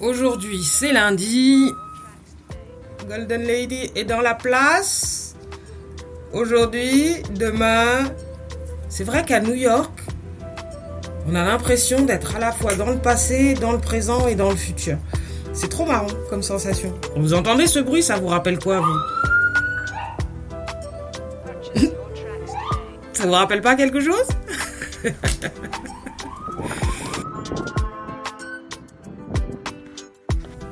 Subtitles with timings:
[0.00, 1.72] Aujourd'hui, c'est lundi.
[3.08, 5.34] Golden Lady est dans la place.
[6.34, 8.04] Aujourd'hui, demain.
[8.90, 9.90] C'est vrai qu'à New York,
[11.26, 14.50] on a l'impression d'être à la fois dans le passé, dans le présent et dans
[14.50, 14.98] le futur.
[15.54, 16.92] C'est trop marrant comme sensation.
[17.16, 18.02] Vous entendez ce bruit?
[18.02, 18.98] Ça vous rappelle quoi, vous?
[23.14, 24.28] Ça vous rappelle pas quelque chose?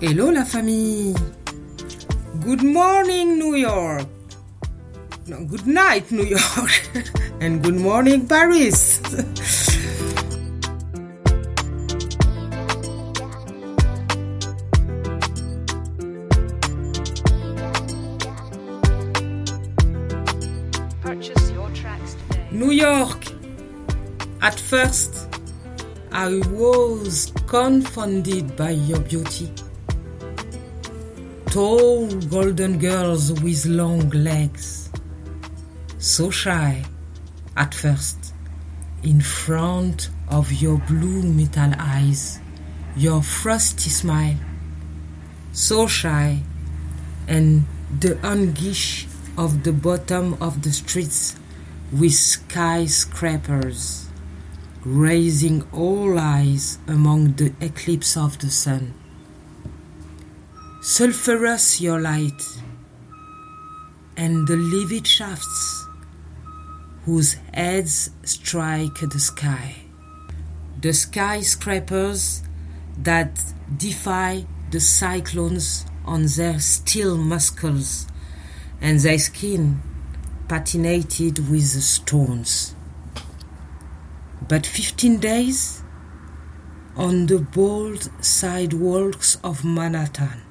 [0.06, 1.14] Hello la famille.
[2.42, 4.06] Good morning New York.
[5.26, 6.90] No, good night New York.
[7.40, 9.00] And good morning Paris.
[21.00, 22.46] Purchase your tracks today.
[22.52, 23.24] New York.
[24.42, 25.40] At first,
[26.12, 29.48] I was confounded by your beauty.
[31.54, 34.90] Tall golden girls with long legs.
[35.98, 36.84] So shy
[37.56, 38.34] at first,
[39.04, 42.40] in front of your blue metal eyes,
[42.96, 44.34] your frosty smile.
[45.52, 46.42] So shy,
[47.28, 47.66] and
[48.00, 49.06] the anguish
[49.38, 51.36] of the bottom of the streets
[51.92, 54.08] with skyscrapers
[54.84, 59.03] raising all eyes among the eclipse of the sun.
[60.86, 62.42] Sulphurous your light,
[64.18, 65.86] and the livid shafts
[67.06, 69.76] whose heads strike the sky.
[70.82, 72.42] The skyscrapers
[72.98, 73.42] that
[73.74, 78.06] defy the cyclones on their steel muscles
[78.78, 79.80] and their skin
[80.48, 82.76] patinated with stones.
[84.46, 85.82] But 15 days
[86.94, 90.43] on the bold sidewalks of Manhattan.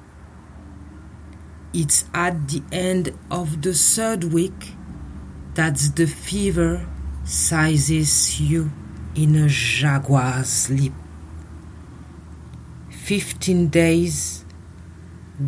[1.76, 4.74] It's at the end of the third week
[5.54, 6.86] that the fever
[7.24, 8.70] seizes you
[9.16, 10.92] in a jaguar's sleep.
[12.90, 14.44] 15 days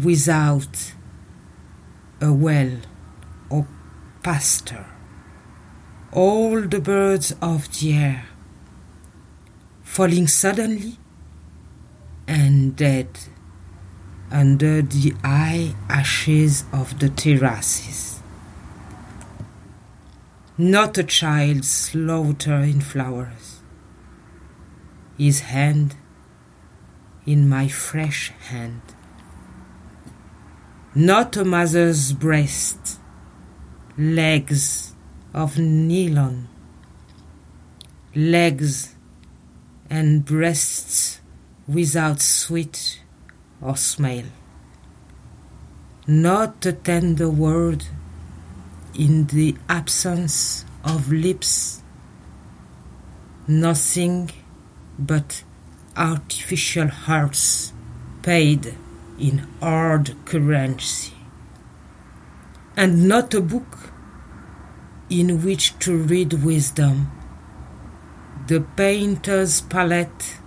[0.03, 0.95] without
[2.21, 2.81] a well
[3.49, 3.69] or
[4.25, 4.87] pasture.
[6.11, 8.25] All the birds of the air
[9.84, 10.99] falling suddenly
[12.27, 13.17] and dead
[14.31, 18.21] under the high ashes of the terraces.
[20.59, 23.61] Not a child slaughter in flowers.
[25.19, 25.97] His hand
[27.27, 28.81] in my fresh hand.
[30.95, 32.99] Not a mother's breast,
[33.99, 34.95] legs
[35.35, 36.49] of nylon,
[38.15, 38.95] legs
[39.91, 41.21] and breasts
[41.69, 43.01] without sweet
[43.61, 44.25] or smell.
[46.06, 47.87] Not a tender word
[48.94, 51.83] in the absence of lips,
[53.49, 54.31] nothing
[54.99, 55.43] but
[55.97, 57.72] artificial hearts
[58.22, 58.75] paid
[59.19, 61.15] in hard currency,
[62.77, 63.93] and not a book
[65.09, 67.11] in which to read wisdom.
[68.47, 70.39] The painter's palette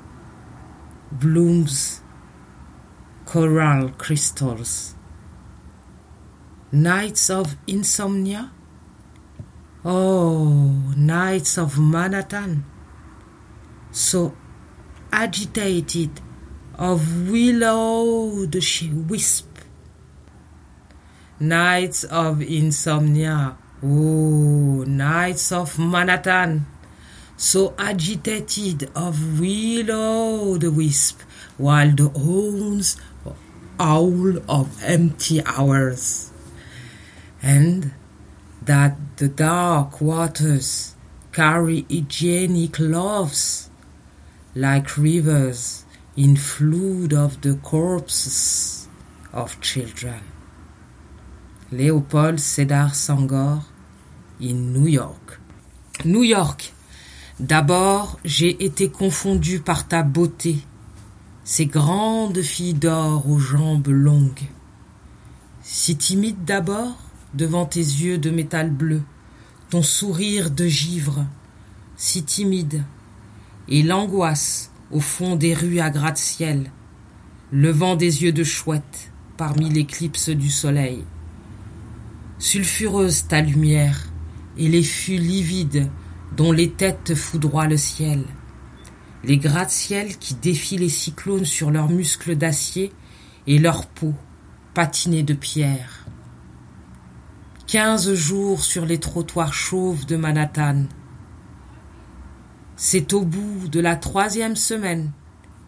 [1.12, 2.02] blooms
[3.30, 4.96] coral crystals.
[6.72, 8.52] Nights of insomnia?
[9.86, 12.66] Oh, nights of Manhattan,
[13.92, 14.36] so
[15.12, 16.10] agitated
[16.74, 18.64] of willow the
[19.08, 19.60] wisp.
[21.40, 26.66] Nights of insomnia, oh, nights of Manhattan,
[27.38, 31.22] so agitated of willow the wisp,
[31.58, 32.98] while the owns
[33.80, 36.32] owl of empty hours,
[37.42, 37.92] and
[38.62, 40.96] that the dark waters
[41.32, 43.70] carry hygienic loves
[44.56, 45.86] like rivers
[46.18, 48.88] in flood of the corpses
[49.32, 50.22] of children.
[51.72, 53.62] Léopold Sédar Sangor
[54.40, 55.40] in New York.
[56.04, 56.74] New York.
[57.40, 60.58] D'abord, j'ai été confondu par ta beauté,
[61.52, 64.48] ces grandes filles d'or aux jambes longues.
[65.64, 66.96] Si timide d'abord,
[67.34, 69.02] devant tes yeux de métal bleu,
[69.72, 71.26] ton sourire de givre,
[71.98, 72.84] si timide,
[73.68, 76.72] et l'angoisse au fond des rues à gratte-ciel,
[77.52, 81.04] levant des yeux de chouette parmi l'éclipse du soleil.
[82.38, 84.12] Sulfureuse ta lumière,
[84.56, 85.90] et les fûts livides
[86.38, 88.24] dont les têtes foudroient le ciel.
[89.24, 92.94] Les gratte-ciel qui défient les cyclones sur leurs muscles d'acier
[93.48, 94.14] et leur peau
[94.74, 96.06] patinée de pierre.
[97.68, 100.86] Quinze jours sur les trottoirs chauves de Manhattan.
[102.76, 105.12] C'est au bout de la troisième semaine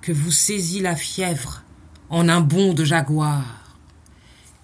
[0.01, 1.63] que vous saisit la fièvre
[2.09, 3.77] en un bond de jaguar.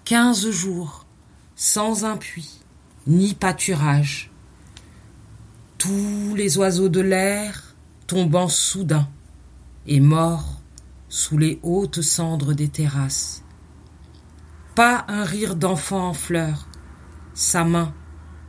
[0.04, 1.06] Quinze jours
[1.54, 2.60] sans un puits,
[3.06, 4.30] ni pâturage.
[5.76, 7.67] Tous les oiseaux de l'air
[8.08, 9.06] tombant soudain
[9.86, 10.62] et morts
[11.10, 13.44] sous les hautes cendres des terrasses.
[14.74, 16.66] Pas un rire d'enfant en fleurs,
[17.34, 17.92] sa main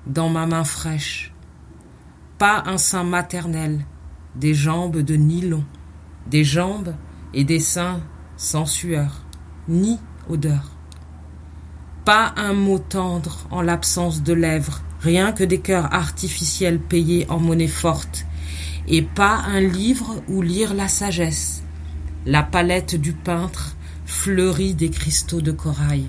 [0.08, 1.34] dans ma main fraîche.
[2.38, 3.86] Pas un sein maternel,
[4.36, 5.66] des jambes de nylon,
[6.28, 6.96] des jambes
[7.34, 8.00] et des seins
[8.38, 9.26] sans sueur,
[9.68, 10.72] ni odeur.
[12.06, 17.40] Pas un mot tendre en l'absence de lèvres, rien que des cœurs artificiels payés en
[17.40, 18.26] monnaie forte,
[18.90, 21.64] et pas un livre où lire la sagesse.
[22.26, 23.76] La palette du peintre
[24.06, 26.06] fleurit des cristaux de corail.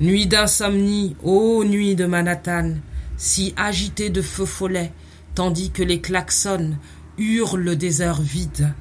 [0.00, 2.74] Nuit d'insomnie, ô nuit de Manhattan,
[3.16, 4.92] si agitée de feux follets,
[5.34, 6.76] tandis que les klaxons
[7.16, 8.74] hurlent des heures vides,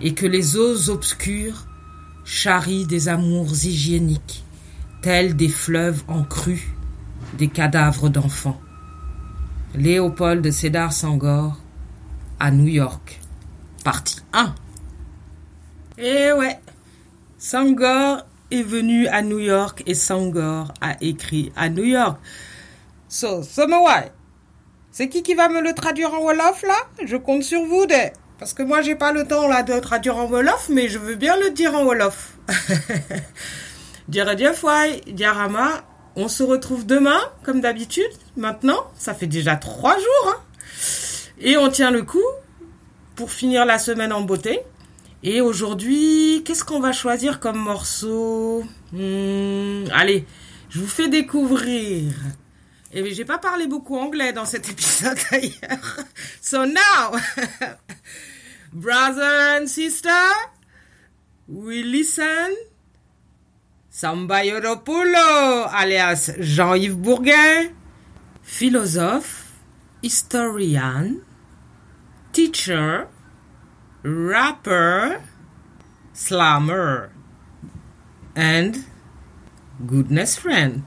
[0.00, 1.66] et que les eaux obscures
[2.24, 4.44] charrient des amours hygiéniques,
[5.02, 6.76] tels des fleuves en crue,
[7.38, 8.60] des cadavres d'enfants.
[9.76, 11.58] Léopold de Sédar Sangor
[12.40, 13.20] à New York.
[13.84, 14.54] Partie 1.
[15.98, 16.58] Eh ouais,
[17.36, 22.18] Sangor est venu à New York et Sangor a écrit à New York.
[23.08, 24.12] So, Somawai,
[24.90, 26.78] c'est qui qui va me le traduire en Wolof là?
[27.04, 27.94] Je compte sur vous, de...
[28.38, 31.16] parce que moi j'ai pas le temps là de traduire en Wolof, mais je veux
[31.16, 32.38] bien le dire en Wolof.
[34.08, 35.84] Dieradiefoy, Diarama,
[36.16, 38.10] on se retrouve demain, comme d'habitude.
[38.36, 40.28] Maintenant, ça fait déjà trois jours.
[40.28, 40.40] hein.
[41.38, 42.24] Et on tient le coup
[43.14, 44.60] pour finir la semaine en beauté.
[45.22, 48.64] Et aujourd'hui, qu'est-ce qu'on va choisir comme morceau?
[48.92, 50.24] Hmm, Allez,
[50.70, 52.12] je vous fais découvrir.
[52.92, 55.98] Et j'ai pas parlé beaucoup anglais dans cet épisode d'ailleurs.
[56.40, 57.18] So now,
[58.72, 60.10] brother and sister,
[61.48, 62.52] we listen
[63.96, 67.72] Samba Yoropoulo, alias Jean-Yves Bourguin,
[68.42, 69.56] philosophe,
[70.02, 71.24] historian,
[72.30, 73.08] teacher,
[74.02, 75.22] rapper,
[76.12, 77.10] slammer,
[78.36, 78.84] and
[79.86, 80.84] goodness friend.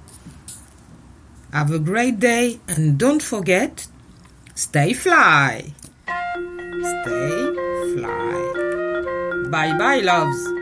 [1.51, 3.87] Have a great day and don't forget,
[4.53, 5.73] stay fly.
[6.05, 7.55] Stay
[7.95, 9.49] fly.
[9.49, 10.58] Bye bye, loves.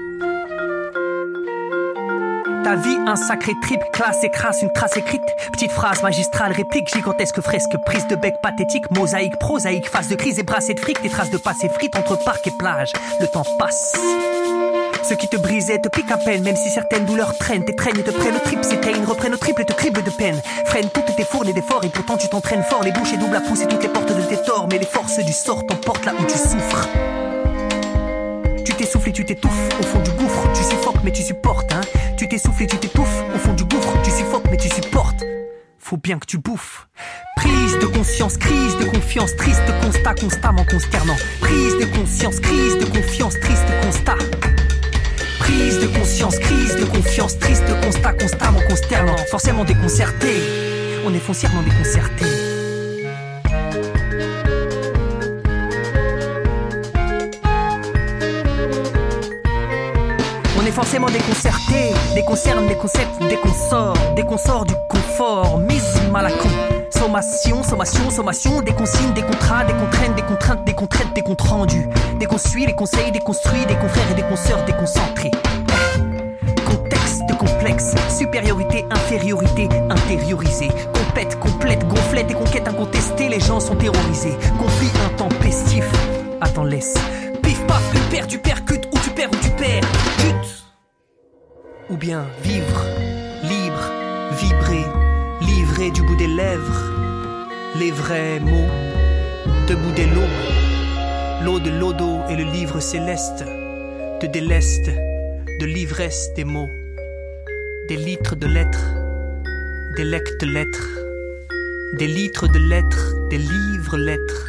[2.68, 4.32] Ta vie, un sacré trip, classe et
[4.62, 5.24] une trace écrite.
[5.54, 10.38] Petite phrase magistrale, réplique, gigantesque fresque, prise de bec pathétique, mosaïque, prosaïque, phase de crise
[10.38, 12.92] et brassée de fric, des traces de passé frites entre parc et plage.
[13.22, 13.94] Le temps passe.
[15.02, 18.04] Ce qui te brisait te pique à peine, même si certaines douleurs traînent, t'étreignent et
[18.04, 20.42] te prennent au trip, s'éteignent, reprennent au triple et te criblent de peine.
[20.66, 23.38] Freine toutes tes fournes et d'efforts, et pourtant tu t'entraînes fort, les bouches et doubles
[23.38, 26.12] à pousser toutes les portes de tes torts, mais les forces du sort t'emportent là
[26.20, 26.90] où tu souffres.
[28.66, 30.52] Tu t'essouffles et tu t'étouffes au fond du gouffre.
[30.54, 31.80] Tu suffoques mais tu supportes, hein.
[32.28, 33.94] Tu t'essouffles et tu t'étouffes au fond du gouffre.
[34.04, 35.24] Tu suffoques mais tu supportes.
[35.80, 36.90] Faut bien que tu bouffes.
[37.38, 41.16] Prise de conscience, crise de confiance, triste constat constamment consternant.
[41.40, 44.18] Prise de conscience, crise de confiance, triste constat.
[45.40, 49.18] Prise de conscience, crise de confiance, triste constat constamment consternant.
[49.32, 50.28] Forcément déconcerté.
[51.06, 52.26] On est foncièrement déconcerté.
[60.68, 66.32] Est forcément déconcerté, déconcerne des concepts, des consorts, des consorts du confort, mise mal à
[66.32, 66.50] con.
[66.90, 71.42] Sommation, sommation, sommation, des consignes, des contrats, des contraintes, des contraintes, des contraintes, des comptes
[71.42, 71.88] rendus.
[72.20, 75.32] Des consuits, des conseils, des construits, des confrères et des consoeurs déconcentrés.
[76.66, 80.70] Contexte complexe, supériorité, infériorité, intériorisée.
[80.94, 84.36] Compète, complète, gonflette et conquête incontestée, les gens sont terrorisés.
[84.60, 85.86] Conflit intempestif.
[86.42, 86.96] Attends, laisse.
[87.42, 88.67] Pif paf, tu perds, tu percutes,
[91.90, 92.86] Ou bien vivre,
[93.44, 93.92] libre,
[94.38, 94.86] vibrer,
[95.42, 96.84] livrer du bout des lèvres.
[97.80, 98.68] Les vrais mots,
[99.70, 100.34] debout des lots.
[101.46, 103.46] L'eau de l'odo et le livre céleste.
[104.20, 104.90] Te déleste
[105.62, 106.70] de l'ivresse des mots.
[107.88, 108.94] Des litres de lettres,
[109.96, 110.90] des lectes lettres.
[111.98, 114.46] Des litres de lettres, des livres lettres.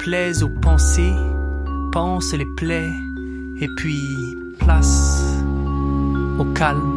[0.00, 1.14] Plaise aux pensées,
[1.92, 2.92] pense les plaies,
[3.62, 4.02] et puis
[4.58, 5.23] place
[6.38, 6.93] o Kalm.